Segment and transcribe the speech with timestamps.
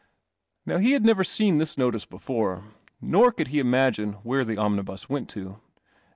[0.65, 2.63] Now he had never seen this notice before,
[2.99, 5.59] nor could he imagine where the omnibus went to.